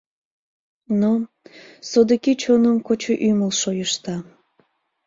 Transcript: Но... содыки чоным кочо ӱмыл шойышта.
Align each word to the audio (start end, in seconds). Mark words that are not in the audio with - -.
Но... 0.99 1.11
содыки 1.89 2.33
чоным 2.41 2.77
кочо 2.87 3.13
ӱмыл 3.27 3.51
шойышта. 3.59 4.15